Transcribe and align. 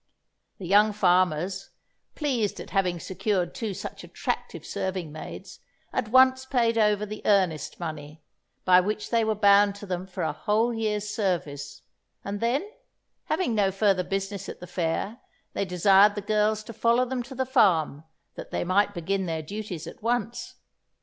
The 0.57 0.65
young 0.65 0.93
farmers, 0.93 1.69
pleased 2.15 2.59
at 2.59 2.71
having 2.71 2.99
secured 2.99 3.53
two 3.53 3.75
such 3.75 4.03
attractive 4.03 4.65
serving 4.65 5.11
maids, 5.11 5.59
at 5.93 6.07
once 6.09 6.43
paid 6.43 6.75
over 6.75 7.05
the 7.05 7.21
earnest 7.23 7.79
money, 7.79 8.23
by 8.65 8.79
which 8.79 9.11
they 9.11 9.23
were 9.23 9.35
bound 9.35 9.75
to 9.75 9.85
them 9.85 10.07
for 10.07 10.23
a 10.23 10.33
whole 10.33 10.73
year's 10.73 11.07
service, 11.07 11.83
and 12.25 12.39
then, 12.39 12.67
having 13.25 13.53
no 13.53 13.71
further 13.71 14.03
business 14.03 14.49
at 14.49 14.59
the 14.59 14.65
fair, 14.65 15.19
they 15.53 15.65
desired 15.65 16.15
the 16.15 16.21
girls 16.21 16.63
to 16.63 16.73
follow 16.73 17.05
them 17.05 17.21
to 17.21 17.35
the 17.35 17.45
farm, 17.45 18.03
that 18.33 18.49
they 18.49 18.63
might 18.63 18.95
begin 18.95 19.27
their 19.27 19.43
duties 19.43 19.85
at 19.85 20.01
once. 20.01 20.55